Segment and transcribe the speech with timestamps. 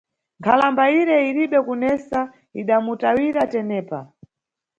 [0.39, 2.19] Nkhalamba ire iribe kunesa,
[2.61, 3.99] idamutawira tenepa.